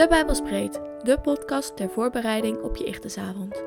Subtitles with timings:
[0.00, 3.62] De Bijbelspreet, de podcast ter voorbereiding op je Ichtesavond.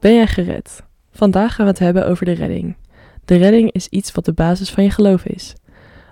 [0.00, 0.82] Ben jij gered?
[1.10, 2.76] Vandaag gaan we het hebben over de redding.
[3.24, 5.54] De redding is iets wat de basis van je geloof is.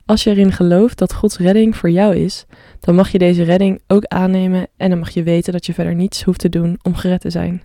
[0.06, 2.46] Als je erin gelooft dat Gods redding voor jou is,
[2.80, 5.94] dan mag je deze redding ook aannemen en dan mag je weten dat je verder
[5.94, 7.62] niets hoeft te doen om gered te zijn.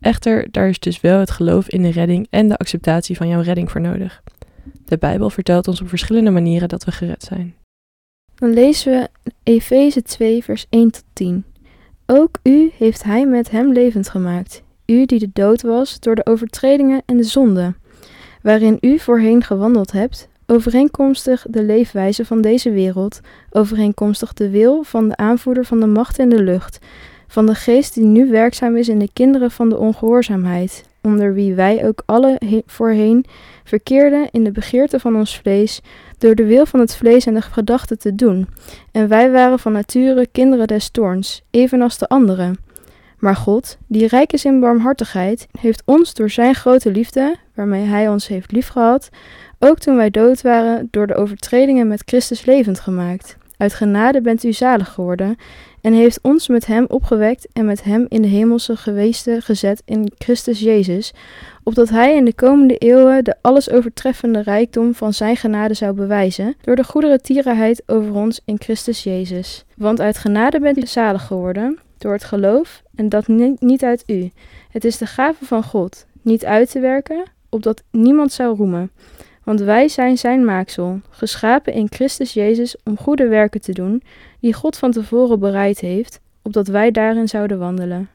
[0.00, 3.40] Echter, daar is dus wel het geloof in de redding en de acceptatie van jouw
[3.40, 4.22] redding voor nodig.
[4.84, 7.59] De Bijbel vertelt ons op verschillende manieren dat we gered zijn.
[8.40, 9.08] Dan lezen we
[9.42, 11.44] Efeze 2, vers 1 tot 10.
[12.06, 16.26] Ook u heeft hij met hem levend gemaakt, u die de dood was door de
[16.26, 17.76] overtredingen en de zonden,
[18.42, 25.08] waarin u voorheen gewandeld hebt, overeenkomstig de leefwijze van deze wereld, overeenkomstig de wil van
[25.08, 26.78] de aanvoerder van de macht in de lucht,
[27.26, 31.54] van de geest die nu werkzaam is in de kinderen van de ongehoorzaamheid, onder wie
[31.54, 33.24] wij ook alle voorheen
[33.64, 35.80] verkeerden in de begeerte van ons vlees,
[36.18, 38.48] door de wil van het vlees en de gedachten te doen.
[38.92, 42.58] En wij waren van nature kinderen des toorns, evenals de anderen.
[43.18, 48.08] Maar God, die rijk is in barmhartigheid, heeft ons door zijn grote liefde, waarmee hij
[48.08, 49.08] ons heeft liefgehad,
[49.58, 53.36] ook toen wij dood waren, door de overtredingen met Christus levend gemaakt.
[53.60, 55.36] Uit genade bent u zalig geworden
[55.80, 60.12] en heeft ons met hem opgewekt en met hem in de hemelse geweesten gezet in
[60.18, 61.12] Christus Jezus,
[61.62, 66.54] opdat hij in de komende eeuwen de alles overtreffende rijkdom van zijn genade zou bewijzen,
[66.60, 69.64] door de goedere tierenheid over ons in Christus Jezus.
[69.76, 74.30] Want uit genade bent u zalig geworden, door het geloof, en dat niet uit u.
[74.70, 78.90] Het is de gave van God, niet uit te werken, opdat niemand zou roemen.
[79.50, 84.02] Want wij zijn zijn maaksel, geschapen in Christus Jezus om goede werken te doen,
[84.40, 88.08] die God van tevoren bereid heeft, opdat wij daarin zouden wandelen.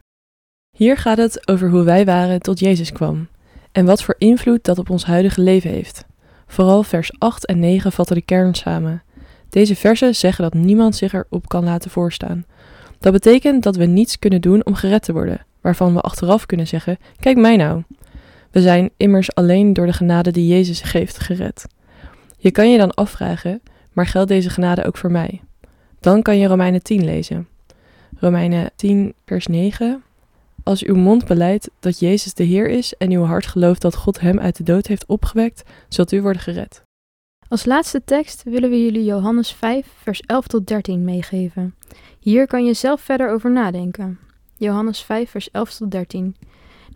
[0.76, 3.28] Hier gaat het over hoe wij waren tot Jezus kwam
[3.72, 6.04] en wat voor invloed dat op ons huidige leven heeft.
[6.46, 9.02] Vooral vers 8 en 9 vatten de kern samen.
[9.48, 12.44] Deze versen zeggen dat niemand zich erop kan laten voorstaan.
[12.98, 16.66] Dat betekent dat we niets kunnen doen om gered te worden, waarvan we achteraf kunnen
[16.66, 17.82] zeggen: Kijk mij nou.
[18.56, 21.66] We zijn immers alleen door de genade die Jezus geeft gered.
[22.38, 23.62] Je kan je dan afvragen:
[23.92, 25.42] maar geldt deze genade ook voor mij?
[26.00, 27.48] Dan kan je Romeinen 10 lezen.
[28.18, 30.02] Romeinen 10, vers 9.
[30.62, 34.20] Als uw mond beleidt dat Jezus de Heer is en uw hart gelooft dat God
[34.20, 36.82] hem uit de dood heeft opgewekt, zult u worden gered.
[37.48, 41.74] Als laatste tekst willen we jullie Johannes 5, vers 11 tot 13 meegeven.
[42.18, 44.18] Hier kan je zelf verder over nadenken.
[44.56, 46.36] Johannes 5, vers 11 tot 13.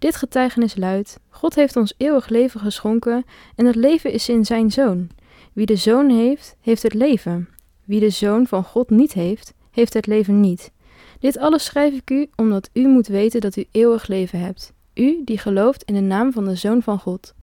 [0.00, 3.24] Dit getuigenis luidt: God heeft ons eeuwig leven geschonken
[3.56, 5.10] en het leven is in zijn Zoon.
[5.52, 7.48] Wie de Zoon heeft, heeft het leven.
[7.84, 10.72] Wie de Zoon van God niet heeft, heeft het leven niet.
[11.18, 14.72] Dit alles schrijf ik u omdat u moet weten dat u eeuwig leven hebt.
[14.94, 17.34] U die gelooft in de naam van de Zoon van God.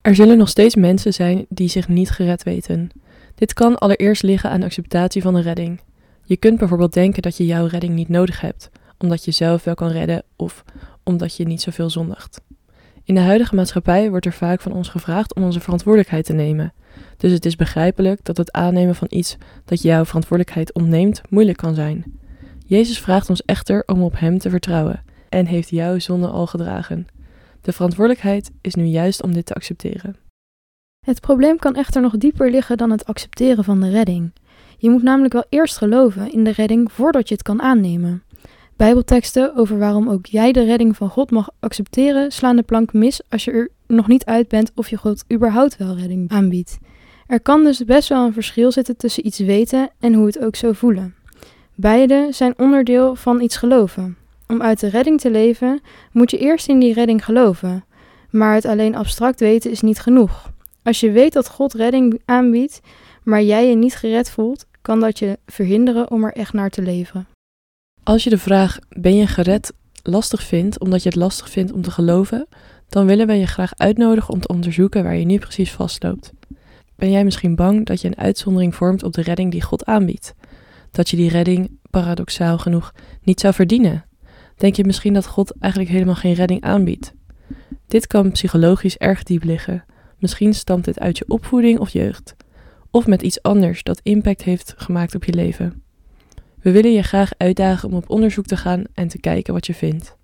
[0.00, 2.90] Er zullen nog steeds mensen zijn die zich niet gered weten.
[3.34, 5.80] Dit kan allereerst liggen aan acceptatie van de redding.
[6.24, 9.74] Je kunt bijvoorbeeld denken dat je jouw redding niet nodig hebt, omdat je zelf wel
[9.74, 10.64] kan redden of
[11.04, 12.40] omdat je niet zoveel zondigt.
[13.04, 16.72] In de huidige maatschappij wordt er vaak van ons gevraagd om onze verantwoordelijkheid te nemen.
[17.16, 21.74] Dus het is begrijpelijk dat het aannemen van iets dat jouw verantwoordelijkheid ontneemt moeilijk kan
[21.74, 22.04] zijn.
[22.66, 27.06] Jezus vraagt ons echter om op Hem te vertrouwen en heeft jouw zonde al gedragen.
[27.60, 30.16] De verantwoordelijkheid is nu juist om dit te accepteren.
[31.06, 34.32] Het probleem kan echter nog dieper liggen dan het accepteren van de redding.
[34.78, 38.22] Je moet namelijk wel eerst geloven in de redding voordat je het kan aannemen.
[38.76, 43.20] Bijbelteksten over waarom ook jij de redding van God mag accepteren slaan de plank mis
[43.28, 46.78] als je er nog niet uit bent of je God überhaupt wel redding aanbiedt.
[47.26, 50.56] Er kan dus best wel een verschil zitten tussen iets weten en hoe het ook
[50.56, 51.14] zou voelen.
[51.74, 54.16] Beide zijn onderdeel van iets geloven.
[54.48, 55.80] Om uit de redding te leven,
[56.12, 57.84] moet je eerst in die redding geloven.
[58.30, 60.50] Maar het alleen abstract weten is niet genoeg.
[60.82, 62.80] Als je weet dat God redding aanbiedt,
[63.22, 66.82] maar jij je niet gered voelt, kan dat je verhinderen om er echt naar te
[66.82, 67.26] leven.
[68.04, 71.82] Als je de vraag ben je gered lastig vindt omdat je het lastig vindt om
[71.82, 72.46] te geloven,
[72.88, 76.32] dan willen we je graag uitnodigen om te onderzoeken waar je nu precies vastloopt.
[76.96, 80.34] Ben jij misschien bang dat je een uitzondering vormt op de redding die God aanbiedt?
[80.90, 82.92] Dat je die redding, paradoxaal genoeg,
[83.22, 84.04] niet zou verdienen?
[84.56, 87.12] Denk je misschien dat God eigenlijk helemaal geen redding aanbiedt?
[87.86, 89.84] Dit kan psychologisch erg diep liggen.
[90.18, 92.36] Misschien stamt dit uit je opvoeding of jeugd.
[92.90, 95.82] Of met iets anders dat impact heeft gemaakt op je leven.
[96.62, 99.74] We willen je graag uitdagen om op onderzoek te gaan en te kijken wat je
[99.74, 100.16] vindt.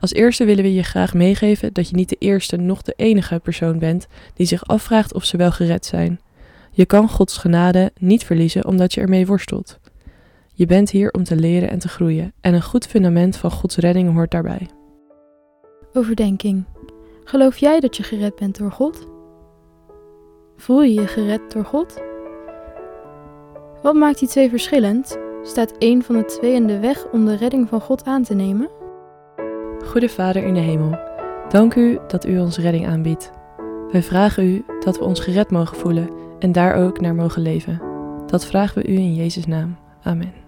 [0.00, 3.40] Als eerste willen we je graag meegeven dat je niet de eerste noch de enige
[3.42, 6.20] persoon bent die zich afvraagt of ze wel gered zijn.
[6.70, 9.78] Je kan Gods genade niet verliezen omdat je ermee worstelt.
[10.54, 13.76] Je bent hier om te leren en te groeien en een goed fundament van Gods
[13.76, 14.68] redding hoort daarbij.
[15.92, 16.64] Overdenking.
[17.24, 19.06] Geloof jij dat je gered bent door God?
[20.56, 22.02] Voel je je gered door God?
[23.82, 27.36] Wat maakt die twee verschillend Staat een van de twee in de weg om de
[27.36, 28.68] redding van God aan te nemen?
[29.84, 30.98] Goede Vader in de hemel,
[31.48, 33.30] dank u dat u ons redding aanbiedt.
[33.90, 37.82] Wij vragen u dat we ons gered mogen voelen en daar ook naar mogen leven.
[38.26, 39.76] Dat vragen we u in Jezus' naam.
[40.02, 40.43] Amen.